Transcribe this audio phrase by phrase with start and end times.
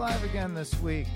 [0.00, 1.06] live again this week.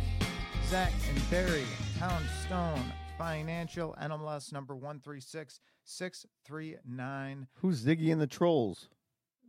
[0.68, 1.64] Zach and Barry,
[1.98, 2.82] Townstone
[3.16, 7.46] Financial, NMLS number 136639.
[7.54, 8.90] Who's Ziggy and the Trolls?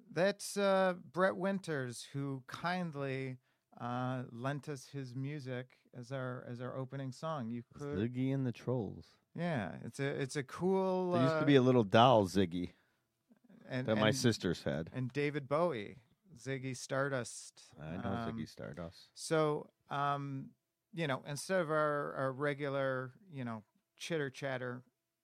[0.09, 3.35] That's uh, Brett Winters, who kindly
[3.81, 5.67] uh, lent us his music
[5.99, 7.49] as our as our opening song.
[7.49, 9.07] You could, Ziggy and the Trolls.
[9.37, 11.11] yeah, it's a it's a cool.
[11.11, 12.69] There used uh, to be a little doll Ziggy
[13.69, 14.89] and, that my sisters had.
[14.93, 15.97] and David Bowie,
[16.37, 17.61] Ziggy Stardust.
[17.81, 19.09] I know um, Ziggy Stardust.
[19.13, 20.47] So, um,
[20.93, 23.63] you know, instead of our, our regular, you know,
[23.97, 24.81] chitter chatter,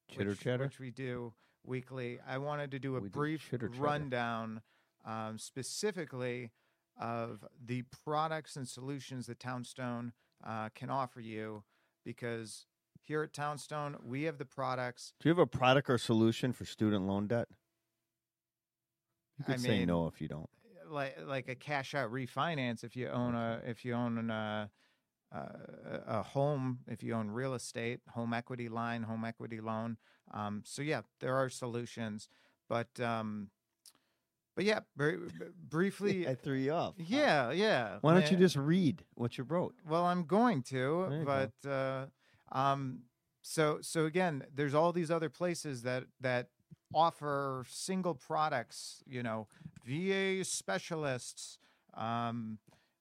[0.09, 0.63] Chitter which, chatter?
[0.65, 1.33] which we do
[1.65, 3.69] weekly, I wanted to do a We brief chatter.
[3.77, 4.61] rundown,
[5.05, 6.51] um, specifically
[6.99, 10.11] of the products and solutions that Townstone
[10.45, 11.63] uh, can offer you,
[12.03, 12.65] because
[12.99, 15.13] here at Townstone we have the products.
[15.19, 17.47] Do you have a product or solution for student loan debt?
[19.39, 20.49] You I could say mean, no if you don't.
[20.91, 24.67] Like like a cash out refinance if you own a if you own an, uh,
[25.33, 25.39] uh,
[26.07, 29.97] a home if you own real estate home equity line home equity loan
[30.33, 32.27] um, so yeah there are solutions
[32.69, 33.49] but um,
[34.55, 35.17] but yeah very,
[35.69, 36.95] briefly I threw you off.
[36.97, 39.75] yeah yeah Why don't you just read what you wrote?
[39.87, 42.05] well i'm going to but uh,
[42.51, 43.03] um,
[43.41, 46.49] so so again there's all these other places that that
[46.93, 49.47] offer single products you know
[49.85, 51.57] va specialists
[51.95, 52.57] um,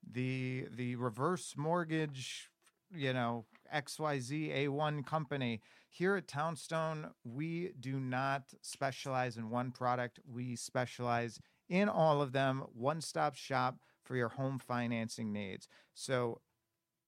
[0.09, 2.49] the the reverse mortgage
[2.93, 5.61] you know xyz a1 company.
[5.89, 10.19] Here at townstone we do not specialize in one product.
[10.31, 12.63] We specialize in all of them.
[12.73, 15.67] One-stop shop for your home financing needs.
[15.93, 16.41] So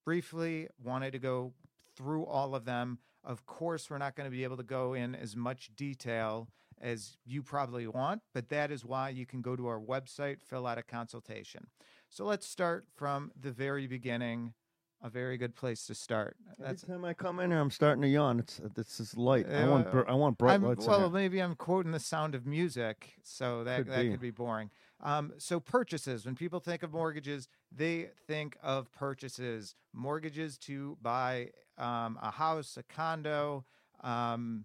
[0.06, 1.54] briefly wanted to go
[1.96, 3.00] through all of them.
[3.24, 6.50] Of course, we're not going to be able to go in as much detail
[6.84, 10.68] as you probably want, but that is why you can go to our website, fill
[10.68, 11.66] out a consultation.
[12.10, 14.54] So let's start from the very beginning.
[15.06, 16.38] A very good place to start.
[16.58, 18.40] That's Every time I come in here, I'm starting to yawn.
[18.40, 19.46] It's it's this light.
[19.52, 20.86] I want Uh, br- I want bright I'm, lights.
[20.88, 24.12] well, maybe I'm quoting the sound of music, so that Could that be.
[24.12, 24.70] could be boring.
[25.02, 26.26] Um, so purchases.
[26.26, 32.78] When people think of mortgages, they think of purchases, mortgages to buy um, a house,
[32.78, 33.66] a condo,
[34.06, 34.64] um,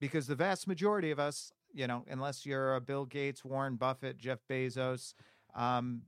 [0.00, 4.18] because the vast majority of us, you know, unless you're a Bill Gates, Warren Buffett,
[4.18, 5.14] Jeff Bezos,
[5.54, 6.02] um,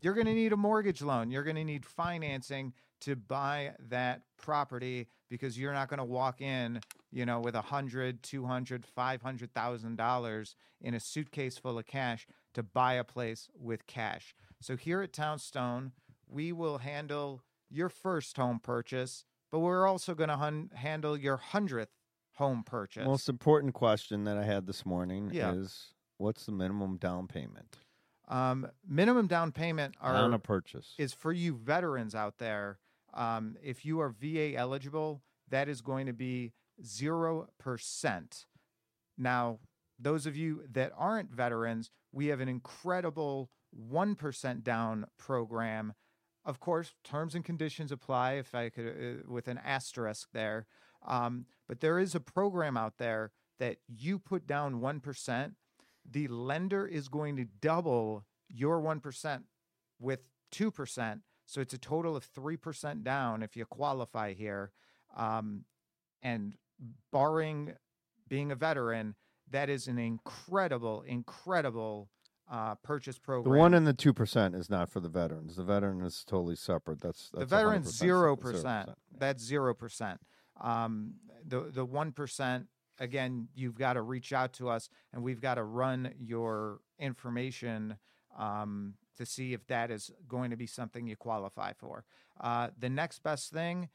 [0.00, 1.30] you're going to need a mortgage loan.
[1.30, 2.72] You're going to need financing
[3.02, 7.62] to buy that property because you're not going to walk in, you know, with a
[7.62, 12.94] hundred, two hundred, five hundred thousand dollars in a suitcase full of cash to buy
[12.94, 14.34] a place with cash.
[14.60, 15.92] So here at Townstone,
[16.28, 21.36] we will handle your first home purchase, but we're also going to hun- handle your
[21.36, 21.90] hundredth
[22.34, 23.06] home purchase.
[23.06, 25.52] Most important question that I had this morning Yeah.
[25.52, 27.76] is what's the minimum down payment
[28.26, 30.94] um, minimum down payment are on a purchase?
[30.98, 32.78] is for you veterans out there.
[33.12, 36.52] Um, if you are VA eligible, that is going to be
[36.82, 38.46] 0%.
[39.18, 39.58] Now,
[39.98, 45.92] those of you that aren't veterans, we have an incredible 1% down program.
[46.44, 50.66] Of course, terms and conditions apply if I could, uh, with an asterisk there.
[51.04, 55.52] Um, but there is a program out there that you put down 1%,
[56.10, 59.42] the lender is going to double your 1%
[60.00, 60.20] with
[60.52, 61.20] 2%.
[61.46, 64.72] So it's a total of 3% down if you qualify here.
[65.16, 65.64] Um,
[66.22, 66.54] and
[67.12, 67.74] barring
[68.28, 69.14] being a veteran,
[69.50, 72.08] that is an incredible, incredible
[72.50, 73.52] uh, purchase program.
[73.52, 75.56] the one and the two percent is not for the veterans.
[75.56, 77.00] The veteran is totally separate.
[77.00, 78.40] That's, the that's veterans zero 0%.
[78.40, 78.90] percent.
[79.16, 80.20] That's zero percent.
[80.64, 81.14] Um,
[81.46, 82.66] the the one percent
[82.98, 87.96] again, you've got to reach out to us, and we've got to run your information
[88.38, 92.04] um, to see if that is going to be something you qualify for.
[92.40, 93.88] Uh, the next best thing,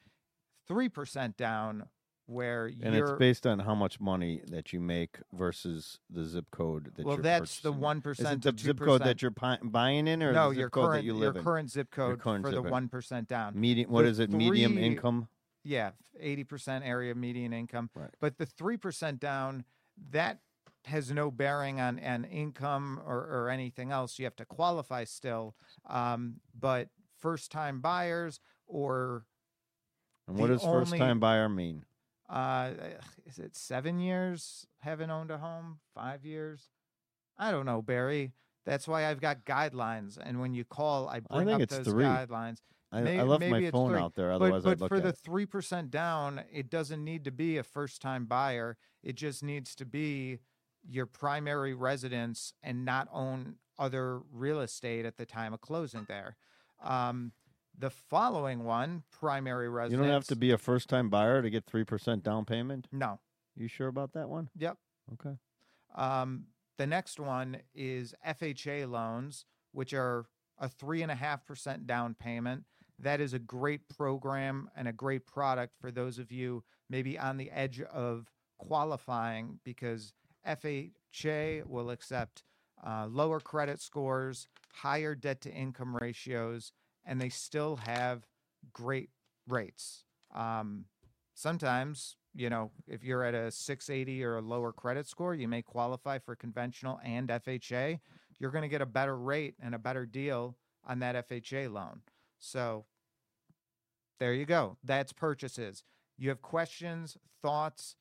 [0.68, 1.88] three percent down,
[2.28, 6.92] where And it's based on how much money that you make versus the zip code
[6.96, 10.08] that well, you're that's the one Is it the zip code that you're pi- buying
[10.08, 11.44] in, or No, the zip your code current that you your in?
[11.44, 12.72] current zip code current for the zip code.
[12.72, 13.60] one percent down.
[13.60, 13.90] Medium.
[13.90, 14.32] What the is it?
[14.32, 15.28] Medium income.
[15.64, 17.90] Yeah, eighty percent area median income.
[17.94, 18.10] Right.
[18.20, 19.66] But the three percent down,
[20.12, 20.40] that
[20.86, 24.18] has no bearing on on income or, or anything else.
[24.18, 25.56] You have to qualify still.
[25.88, 26.90] Um, but
[27.20, 29.26] first time buyers or
[30.28, 31.86] And what does first time buyer mean?
[32.30, 32.72] uh,
[33.26, 35.80] is it seven years haven't owned a home?
[35.94, 36.70] Five years?
[37.38, 38.34] I don't know, Barry.
[38.66, 42.04] That's why I've got guidelines, and when you call, I bring think up those three.
[42.04, 42.58] guidelines.
[42.92, 44.32] I, May- I left maybe my it's phone three, out there.
[44.32, 47.64] Otherwise, but I'd look for the three percent down, it doesn't need to be a
[47.64, 48.78] first time buyer.
[49.04, 50.40] It just needs to be
[50.88, 56.36] your primary residence and not own other real estate at the time of closing there.
[56.84, 57.32] Um,
[57.78, 60.00] The following one, primary residence.
[60.00, 62.88] You don't have to be a first time buyer to get 3% down payment.
[62.92, 63.20] No.
[63.56, 64.50] You sure about that one?
[64.58, 64.78] Yep.
[65.14, 65.38] Okay.
[65.96, 66.46] Um,
[66.78, 70.26] the next one is FHA loans, which are
[70.58, 72.64] a three and a half percent down payment.
[73.02, 77.38] That is a great program and a great product for those of you maybe on
[77.38, 80.14] the edge of qualifying because
[80.46, 82.44] FHA will accept
[82.86, 86.72] uh, lower credit scores, higher debt to income ratios,
[87.06, 88.26] and they still have
[88.74, 89.10] great
[89.48, 90.04] rates.
[90.34, 90.86] Um,
[91.34, 95.62] sometimes, you know, if you're at a 680 or a lower credit score, you may
[95.62, 98.00] qualify for conventional and FHA.
[98.40, 102.02] You're going to get a better rate and a better deal on that FHA loan.
[102.40, 102.86] So
[104.20, 104.78] there you go.
[104.84, 105.84] That's purchases.
[106.18, 107.96] You have questions, thoughts,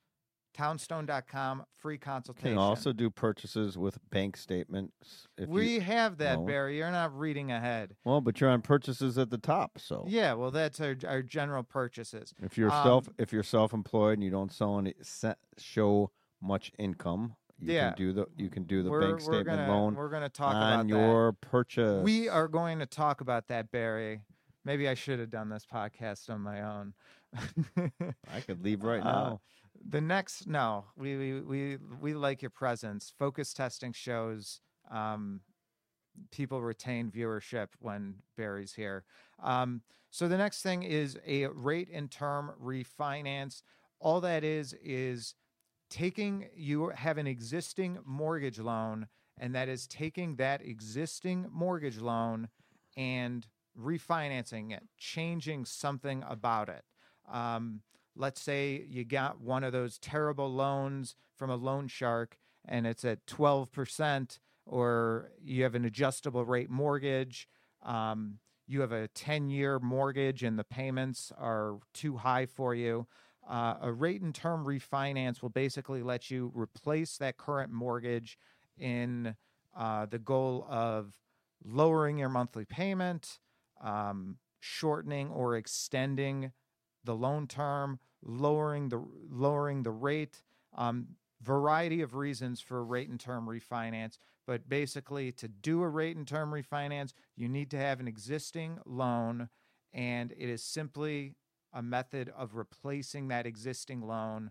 [0.55, 2.51] townstone.com, free consultation.
[2.51, 5.29] Can also do purchases with bank statements.
[5.37, 6.45] If we you, have that, No.
[6.47, 6.77] Barry.
[6.79, 7.95] You're not reading ahead.
[8.05, 9.79] well, but you're on purchases at the top.
[9.79, 12.35] So Yeah, well, that's our, our general purchases.
[12.43, 14.95] if you're Um, self if you're self employed and you don't sell any,
[15.59, 16.11] show
[16.43, 17.91] much income, you Yeah.
[17.91, 20.29] can do the you can do the we're, bank statement gonna, loan We're going to
[20.29, 20.89] talk on about that.
[20.89, 22.03] your purchase.
[22.05, 24.23] We are going to talk about that, Barry.
[24.65, 26.95] Maybe I should have done this podcast on my own.
[28.33, 29.41] I could leave right Uh, now.
[29.89, 33.13] the next, no, we we we we like your presence.
[33.19, 34.61] Focus testing shows
[34.91, 35.41] um,
[36.31, 39.05] people retain viewership when Barry's here.
[39.43, 43.63] Um, so the next thing is a rate and term refinance.
[44.01, 45.35] All that is is
[45.89, 49.09] taking you have an existing mortgage loan,
[49.39, 52.49] and that is taking that existing mortgage loan
[52.97, 53.47] and
[53.79, 56.85] refinancing it, changing something about it.
[57.31, 57.83] Um,
[58.17, 62.39] let's say you got one of those terrible loans from a loan shark
[62.69, 67.49] and it's at 12%, or you have an adjustable rate mortgage.
[67.83, 73.07] Um, you have a 10 year mortgage and the payments are too high for you.
[73.49, 78.39] Uh, a rate and term refinance will basically let you replace that current mortgage
[78.77, 79.35] in
[79.77, 81.15] uh, the goal of
[81.65, 83.39] lowering your monthly payment,
[83.83, 86.53] um, shortening or extending
[87.05, 90.43] the loan term, lowering the lowering the rate.
[90.77, 91.09] Um,
[91.41, 96.27] variety of reasons for rate and term refinance, but basically to do a rate and
[96.27, 99.49] term refinance, you need to have an existing loan,
[99.93, 101.37] and it is simply
[101.79, 104.51] a method of replacing that existing loan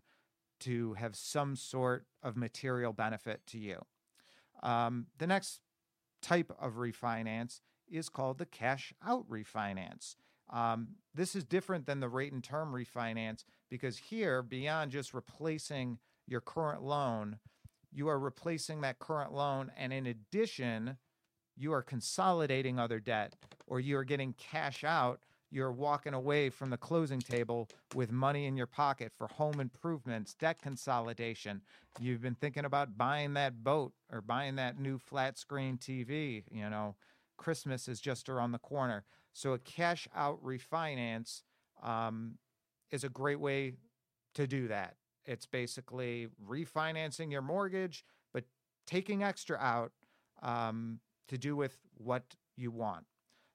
[0.61, 3.83] to have some sort of material benefit to you.
[4.63, 5.59] Um, the next
[6.21, 7.59] type of refinance
[7.91, 10.15] is called the cash out refinance.
[10.49, 15.99] Um, this is different than the rate and term refinance because here, beyond just replacing
[16.25, 17.39] your current loan,
[17.91, 20.95] you are replacing that current loan, and in addition,
[21.57, 23.35] you are consolidating other debt
[23.65, 25.19] or you are getting cash out.
[25.49, 30.33] You're walking away from the closing table with money in your pocket for home improvements,
[30.33, 31.61] debt consolidation.
[31.99, 36.43] You've been thinking about buying that boat or buying that new flat screen TV.
[36.51, 36.95] You know,
[37.37, 39.05] Christmas is just around the corner.
[39.31, 41.43] So a cash out refinance
[41.81, 42.37] um,
[42.91, 43.73] is a great way
[44.33, 44.95] to do that.
[45.25, 48.43] It's basically refinancing your mortgage, but
[48.85, 49.91] taking extra out
[50.41, 53.05] um, to do with what you want.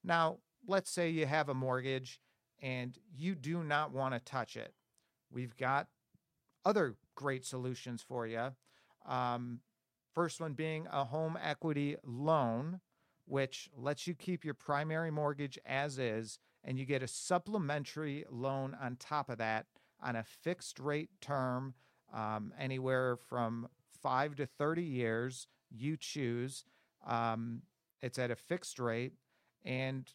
[0.05, 2.21] Now, let's say you have a mortgage
[2.61, 4.75] and you do not want to touch it.
[5.31, 5.89] We've got
[6.65, 8.51] other great solutions for you.
[9.07, 9.61] Um,
[10.15, 12.81] first one being a home equity loan,
[13.27, 18.77] which lets you keep your primary mortgage as is, and you get a supplementary loan
[18.81, 19.67] on top of that
[20.01, 21.75] on a fixed rate term,
[22.13, 23.69] um, anywhere from
[24.03, 25.47] five to 30 years.
[25.71, 26.65] You choose.
[27.07, 27.63] Um,
[28.03, 29.13] it's at a fixed rate,
[29.65, 30.13] and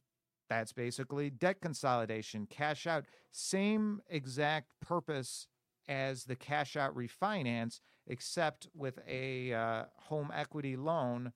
[0.50, 3.06] that's basically debt consolidation, cash out.
[3.32, 5.48] Same exact purpose
[5.88, 11.34] as the cash out refinance, except with a uh, home equity loan,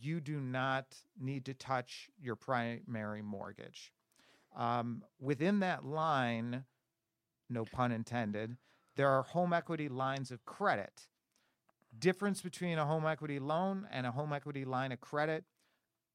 [0.00, 0.86] you do not
[1.18, 3.92] need to touch your primary mortgage.
[4.56, 6.64] Um, within that line,
[7.48, 8.56] no pun intended,
[8.96, 11.08] there are home equity lines of credit.
[11.96, 15.44] Difference between a home equity loan and a home equity line of credit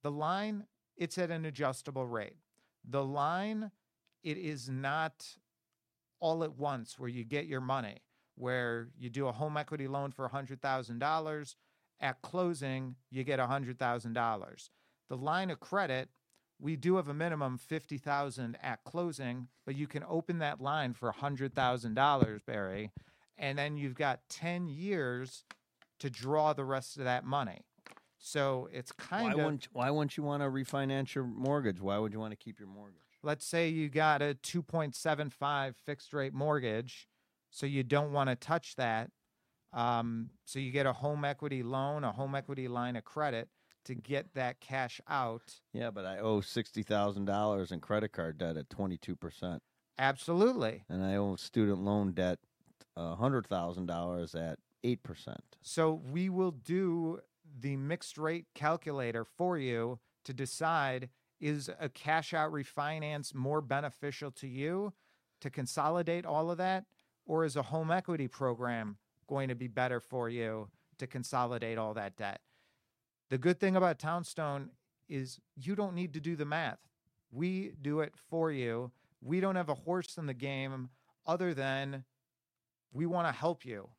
[0.02, 0.66] the line,
[1.00, 2.36] it's at an adjustable rate.
[2.88, 3.72] The line,
[4.22, 5.26] it is not
[6.20, 7.98] all at once where you get your money,
[8.36, 11.56] where you do a home equity loan for $100,000.
[12.02, 14.70] At closing, you get $100,000.
[15.10, 16.10] The line of credit,
[16.60, 21.12] we do have a minimum 50,000 at closing, but you can open that line for
[21.12, 22.92] $100,000, Barry,
[23.38, 25.46] and then you've got 10 years
[26.00, 27.62] to draw the rest of that money.
[28.20, 31.80] So it's Why kind of wouldn't Why wouldn't you want to refinance your mortgage?
[31.82, 33.10] Why would you want to keep your mortgage?
[33.24, 37.08] let's say you got a 2.75 fixed rate mortgage,
[37.50, 39.12] so you don't want to touch that.
[39.74, 43.50] Um, so you get a home equity loan, a home equity line of credit
[43.86, 45.54] to get that cash out.
[45.74, 49.62] Yeah, but I owe sixty thousand dollars in credit card debt at twenty two percent,
[50.00, 50.84] Absolutely.
[50.90, 52.40] and I owe student loan debt
[52.98, 55.44] hundred thousand dollars at eight percent.
[55.62, 57.20] So we will do
[57.58, 64.32] the mixed rate calculator for you to decide is a cash out refinance more beneficial
[64.32, 64.94] to you
[65.42, 66.86] to consolidate all of that
[67.26, 71.94] or is a home equity program going to be better for you to consolidate all
[71.94, 72.42] that debt?
[73.30, 74.72] The good thing about Townstone
[75.08, 76.80] is you don't need to do the math.
[77.32, 78.92] We do it for you.
[79.22, 80.90] We don't have a horse in the game
[81.26, 82.04] other than
[82.92, 83.90] we want to help you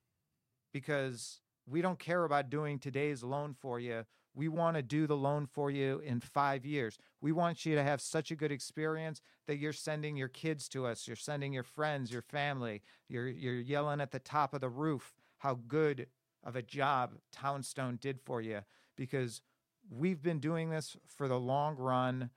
[0.73, 4.04] because we don't care about doing today's loan for you.
[4.34, 6.98] We want to do the loan for you in five years.
[7.20, 10.86] We want you to have such a good experience that you're sending your kids to
[10.86, 14.68] us, you're sending your friends, your family, you're, you're yelling at the top of the
[14.68, 16.06] roof how good
[16.44, 18.60] of a job Townstone did for you
[18.96, 19.42] because
[19.90, 22.30] we've been doing this for the long run.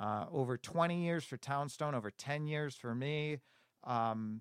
[0.00, 3.38] Uh, over 20 years for Townstone, over 10 years for me.
[3.84, 4.40] Um,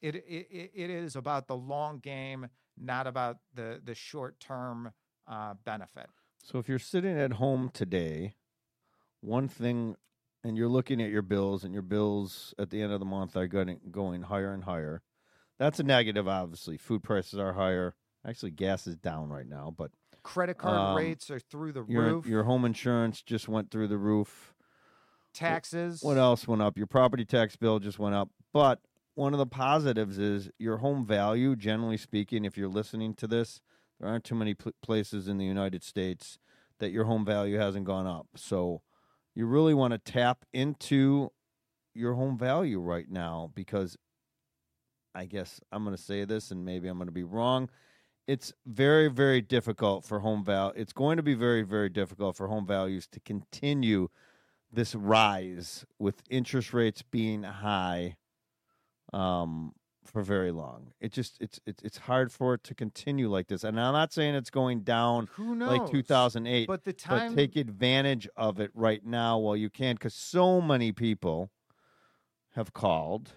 [0.00, 2.48] it, it it is about the long game,
[2.80, 4.92] not about the the short term
[5.26, 6.06] uh, benefit.
[6.42, 8.34] So if you're sitting at home today,
[9.20, 9.96] one thing,
[10.44, 13.36] and you're looking at your bills, and your bills at the end of the month
[13.36, 15.02] are going going higher and higher.
[15.58, 16.76] That's a negative, obviously.
[16.76, 17.94] Food prices are higher.
[18.26, 19.90] Actually, gas is down right now, but
[20.22, 22.26] Credit card Um, rates are through the your roof.
[22.26, 24.54] your home insurance just went through the roof.
[25.32, 26.02] taxes.
[26.02, 26.76] What else went up?
[26.76, 28.28] Your property tax bill just went up.
[28.52, 28.80] But
[29.18, 33.60] one of the positives is your home value, generally speaking, if you're listening to this,
[33.98, 36.38] there aren't too many pl- places in the United States
[36.78, 38.28] that your home value hasn't gone up.
[38.36, 38.80] So
[39.34, 41.32] you really want to tap into
[41.94, 43.96] your home value right now because
[45.16, 47.70] I guess I'm going to say this and maybe I'm going to be wrong.
[48.28, 50.72] It's very, very difficult for home val.
[50.76, 54.10] It's going to be very, very difficult for home values to continue
[54.72, 58.14] this rise with interest rates being high
[59.12, 59.72] um,
[60.04, 60.92] for very long.
[61.00, 63.64] It just it's it's it's hard for it to continue like this.
[63.64, 65.78] And I'm not saying it's going down Who knows?
[65.78, 69.94] like 2008, But the but time take advantage of it right now while you can,
[69.96, 71.50] because so many people
[72.54, 73.32] have called,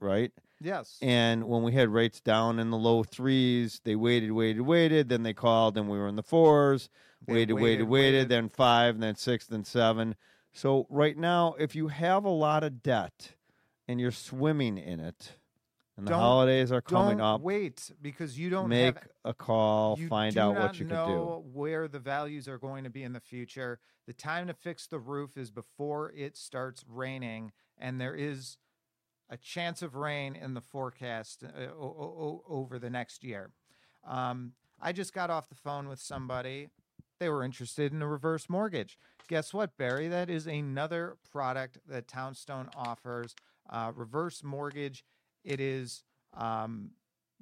[0.00, 0.32] right?
[0.60, 0.98] yes.
[1.02, 5.08] And when we had rates down in the low threes, they waited, waited, waited.
[5.08, 6.88] Then they called, and we were in the fours.
[7.26, 8.28] Waited, waited, waited, waited, waited.
[8.30, 10.16] then five, and then six, then seven.
[10.52, 13.34] So right now, if you have a lot of debt
[13.88, 15.32] and you're swimming in it,
[15.96, 19.34] and the Don't- holidays are coming don't up, wait because you don't make have a
[19.34, 20.94] call, you find do out not what you can do.
[20.94, 23.80] know where the values are going to be in the future.
[24.06, 28.56] The time to fix the roof is before it starts raining, and there is
[29.28, 33.50] a chance of rain in the forecast uh, o- o- o- over the next year.
[34.04, 36.68] Um, I just got off the phone with somebody.
[37.20, 38.98] They were interested in a reverse mortgage.
[39.28, 40.08] Guess what, Barry?
[40.08, 43.36] That is another product that Townstone offers.
[43.72, 45.02] Uh, reverse mortgage.
[45.44, 46.04] It is
[46.36, 46.90] um,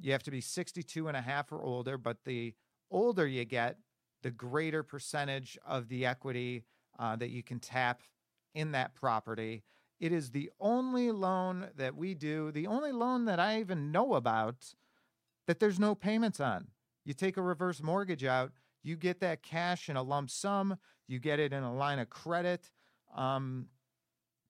[0.01, 2.55] you have to be 62 and a half or older, but the
[2.91, 3.77] older you get,
[4.23, 6.65] the greater percentage of the equity
[6.99, 8.03] uh, that you can tap
[8.55, 9.63] in that property.
[9.99, 14.15] It is the only loan that we do, the only loan that I even know
[14.15, 14.75] about
[15.47, 16.69] that there's no payments on.
[17.05, 21.19] You take a reverse mortgage out, you get that cash in a lump sum, you
[21.19, 22.71] get it in a line of credit.
[23.15, 23.67] Um,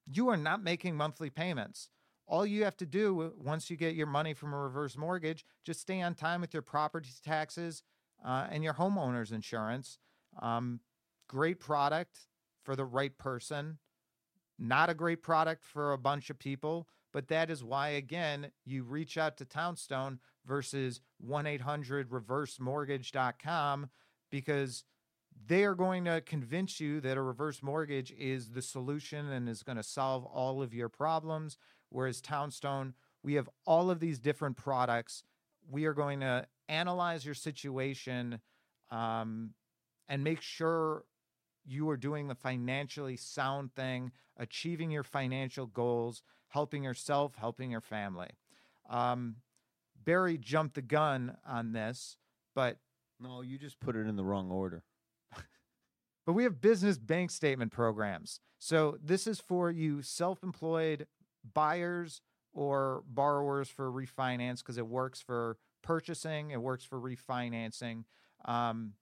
[0.07, 1.89] you are not making monthly payments.
[2.27, 5.81] All you have to do once you get your money from a reverse mortgage, just
[5.81, 7.83] stay on time with your property taxes
[8.25, 9.99] uh, and your homeowner's insurance.
[10.41, 10.81] Um,
[11.29, 12.29] great product
[12.63, 13.79] for the right person.
[14.59, 18.85] Not a great product for a bunch of people, but that is why, again, you
[18.85, 23.91] reach out to Townstone versus 1 800 reversemortgage.com
[24.31, 24.85] because
[25.47, 29.63] they are going to convince you that a reverse mortgage is the solution and is
[29.63, 31.57] going to solve all of your problems.
[31.89, 35.25] Whereas Townstone, we have all of these different products.
[35.69, 38.41] We are going to analyze your situation
[38.91, 39.55] um,
[40.09, 41.05] and make sure
[41.65, 47.81] you are doing the financially sound thing, achieving your financial goals, helping yourself, helping your
[47.81, 48.31] family.
[48.89, 49.37] Um,
[50.03, 52.17] Barry jumped the gun on this,
[52.55, 52.79] but
[53.21, 54.83] No, you just put it in the wrong order.
[56.27, 58.41] But we have business bank statement programs.
[58.59, 61.07] So this is for you self-employed
[61.55, 62.21] buyers
[62.53, 68.05] or borrowers for refinance because it works for purchasing, it works for refinancing.
[68.45, 68.95] Um,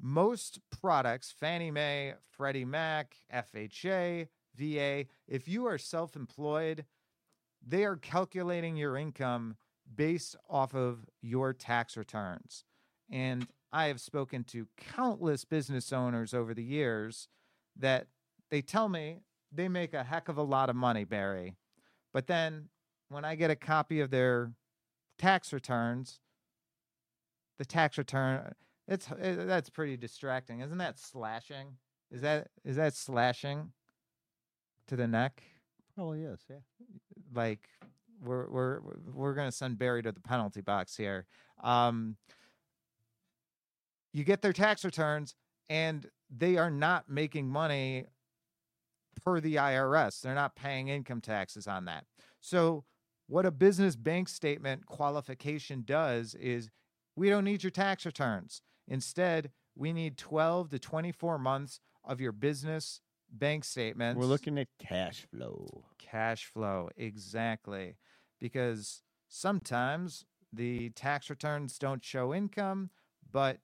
[0.00, 6.84] most products, Fannie Mae, Freddie Mac, FHA, VA, if you are self employed,
[7.66, 9.56] they are calculating your income
[9.94, 12.64] based off of your tax returns.
[13.10, 17.28] And I have spoken to countless business owners over the years
[17.78, 18.08] that
[18.50, 19.20] they tell me
[19.52, 21.56] they make a heck of a lot of money, Barry.
[22.12, 22.68] But then
[23.08, 24.52] when I get a copy of their
[25.18, 26.18] tax returns,
[27.58, 28.54] the tax return
[28.90, 30.60] it's it, that's pretty distracting.
[30.60, 31.76] Isn't that slashing?
[32.10, 33.72] Is that is that slashing
[34.88, 35.42] to the neck?
[35.94, 36.56] Probably is, yeah.
[37.32, 37.68] Like
[38.20, 38.80] we're we're
[39.12, 41.26] we're gonna send Barry to the penalty box here.
[41.62, 42.16] Um,
[44.12, 45.34] you get their tax returns
[45.68, 48.04] and they are not making money
[49.24, 50.20] per the IRS.
[50.20, 52.04] They're not paying income taxes on that.
[52.40, 52.84] So,
[53.26, 56.68] what a business bank statement qualification does is
[57.14, 58.62] we don't need your tax returns.
[58.88, 63.00] Instead, we need 12 to 24 months of your business
[63.30, 64.18] bank statements.
[64.18, 65.84] We're looking at cash flow.
[65.98, 67.96] Cash flow, exactly.
[68.40, 72.90] Because sometimes the tax returns don't show income,
[73.30, 73.58] but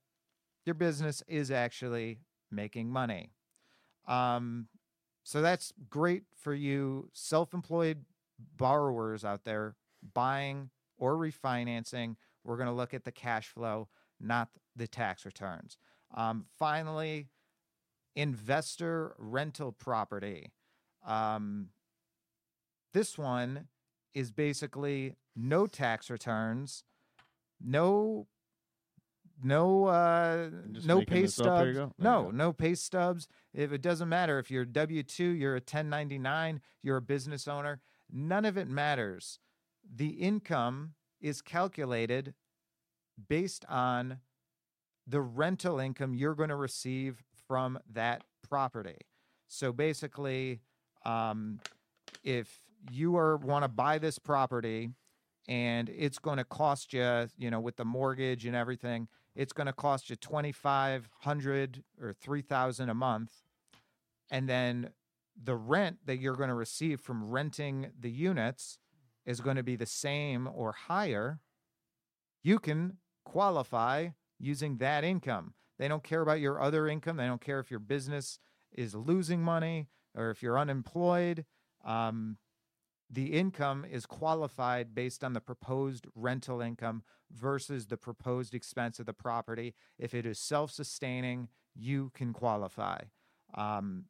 [0.66, 2.18] your business is actually
[2.50, 3.30] making money.
[4.06, 4.68] Um,
[5.22, 8.04] so that's great for you self employed
[8.56, 9.76] borrowers out there
[10.14, 12.16] buying or refinancing.
[12.44, 13.88] We're going to look at the cash flow,
[14.20, 15.78] not the tax returns.
[16.14, 17.28] Um, finally,
[18.14, 20.52] investor rental property.
[21.04, 21.70] Um,
[22.94, 23.68] this one
[24.14, 26.84] is basically no tax returns,
[27.60, 28.26] no
[29.42, 30.48] no uh
[30.84, 31.78] no pay stubs.
[31.98, 33.28] no no pay stubs.
[33.52, 38.44] If it doesn't matter if you're w2 you're a 1099 you're a business owner none
[38.44, 39.38] of it matters.
[39.94, 42.34] The income is calculated
[43.28, 44.18] based on
[45.06, 48.98] the rental income you're going to receive from that property.
[49.48, 50.60] So basically,
[51.04, 51.60] um,
[52.24, 54.90] if you are want to buy this property
[55.48, 59.66] and it's going to cost you, you know, with the mortgage and everything, it's going
[59.66, 63.32] to cost you twenty five hundred or three thousand a month,
[64.30, 64.90] and then
[65.40, 68.78] the rent that you're going to receive from renting the units
[69.26, 71.40] is going to be the same or higher.
[72.42, 75.54] You can qualify using that income.
[75.78, 77.18] They don't care about your other income.
[77.18, 78.38] They don't care if your business
[78.72, 81.44] is losing money or if you're unemployed.
[81.84, 82.38] Um,
[83.10, 89.06] the income is qualified based on the proposed rental income versus the proposed expense of
[89.06, 89.74] the property.
[89.98, 93.02] If it is self sustaining, you can qualify.
[93.54, 94.06] Um,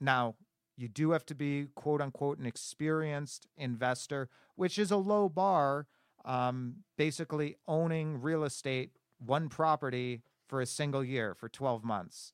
[0.00, 0.34] now,
[0.76, 5.86] you do have to be quote unquote an experienced investor, which is a low bar.
[6.24, 12.32] Um, basically, owning real estate one property for a single year for 12 months.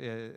[0.00, 0.32] Uh,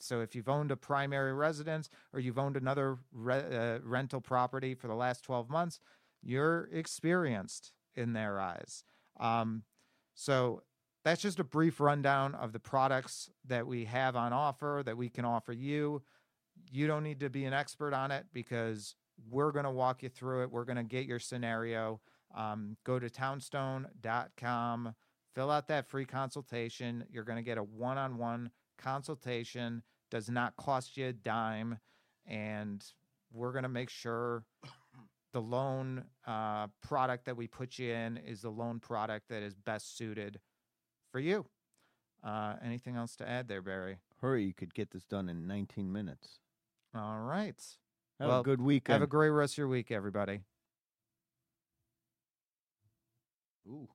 [0.00, 4.74] so if you've owned a primary residence or you've owned another re- uh, rental property
[4.74, 5.80] for the last 12 months,
[6.22, 8.84] you're experienced in their eyes.
[9.18, 9.64] Um,
[10.14, 10.62] so
[11.04, 15.08] that's just a brief rundown of the products that we have on offer that we
[15.08, 16.02] can offer you.
[16.70, 18.94] You don't need to be an expert on it because
[19.28, 20.50] we're going to walk you through it.
[20.50, 22.00] We're going to get your scenario.
[22.36, 24.94] Um, go to townstone.com
[25.38, 27.04] fill out that free consultation.
[27.12, 31.78] You're going to get a one on one consultation, does not cost you a dime.
[32.26, 32.84] And
[33.32, 34.44] we're going to make sure
[35.32, 39.54] the loan uh, product that we put you in is the loan product that is
[39.54, 40.40] best suited
[41.12, 41.46] for you.
[42.24, 43.98] Uh, anything else to add there, Barry?
[44.20, 46.40] Hurry, you could get this done in 19 minutes.
[46.94, 47.62] All right.
[48.18, 48.94] Have well, a good weekend.
[48.94, 50.40] Have a great rest of your week, everybody.
[53.68, 53.88] Ooh.